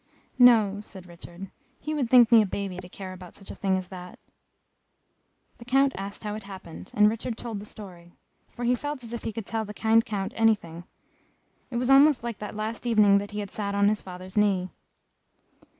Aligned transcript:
"No," 0.39 0.81
said 0.81 1.05
Richard, 1.05 1.51
"he 1.79 1.93
would 1.93 2.09
think 2.09 2.31
me 2.31 2.41
a 2.41 2.45
baby 2.47 2.77
to 2.77 2.89
care 2.89 3.13
about 3.13 3.35
such 3.35 3.51
a 3.51 3.55
thing 3.55 3.77
as 3.77 3.89
that!" 3.89 4.17
The 5.59 5.65
Count 5.65 5.93
asked 5.95 6.23
how 6.23 6.33
it 6.33 6.41
happened, 6.41 6.89
and 6.95 7.07
Richard 7.07 7.37
told 7.37 7.59
the 7.59 7.67
story, 7.67 8.17
for 8.49 8.63
he 8.65 8.73
felt 8.73 9.03
as 9.03 9.13
if 9.13 9.21
he 9.25 9.31
could 9.31 9.45
tell 9.45 9.63
the 9.63 9.75
kind 9.75 10.03
Count 10.03 10.33
anything 10.35 10.85
it 11.69 11.75
was 11.75 11.91
almost 11.91 12.23
like 12.23 12.39
that 12.39 12.55
last 12.55 12.87
evening 12.87 13.19
that 13.19 13.29
he 13.29 13.41
had 13.41 13.51
sat 13.51 13.75
on 13.75 13.89
his 13.89 14.01
father's 14.01 14.35
knee. 14.35 14.71